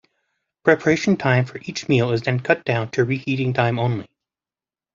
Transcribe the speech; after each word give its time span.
Preparation 0.63 1.15
time 1.15 1.45
for 1.45 1.59
each 1.61 1.87
meal 1.87 2.11
is 2.11 2.23
then 2.23 2.39
cut 2.39 2.65
down 2.65 2.89
to 2.89 3.03
reheating 3.05 3.53
time 3.53 3.77
only. 3.77 4.09